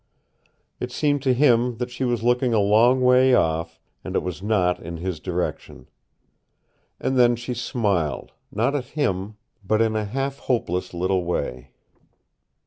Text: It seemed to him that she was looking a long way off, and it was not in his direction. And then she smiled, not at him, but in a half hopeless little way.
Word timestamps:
It 0.79 0.91
seemed 0.91 1.21
to 1.21 1.31
him 1.35 1.77
that 1.77 1.91
she 1.91 2.03
was 2.03 2.23
looking 2.23 2.55
a 2.55 2.59
long 2.59 3.01
way 3.01 3.35
off, 3.35 3.79
and 4.03 4.15
it 4.15 4.23
was 4.23 4.41
not 4.41 4.79
in 4.81 4.97
his 4.97 5.19
direction. 5.19 5.89
And 6.99 7.19
then 7.19 7.35
she 7.35 7.53
smiled, 7.53 8.31
not 8.51 8.73
at 8.73 8.85
him, 8.97 9.37
but 9.63 9.79
in 9.79 9.95
a 9.95 10.05
half 10.05 10.39
hopeless 10.39 10.95
little 10.95 11.23
way. 11.23 11.69